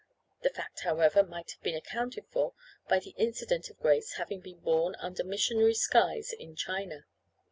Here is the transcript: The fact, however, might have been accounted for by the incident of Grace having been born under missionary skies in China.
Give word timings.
The 0.41 0.49
fact, 0.49 0.79
however, 0.79 1.21
might 1.21 1.51
have 1.51 1.61
been 1.61 1.75
accounted 1.75 2.25
for 2.27 2.55
by 2.89 2.97
the 2.97 3.13
incident 3.17 3.69
of 3.69 3.77
Grace 3.79 4.13
having 4.13 4.39
been 4.41 4.59
born 4.61 4.95
under 4.97 5.23
missionary 5.23 5.75
skies 5.75 6.33
in 6.33 6.55
China. 6.55 7.05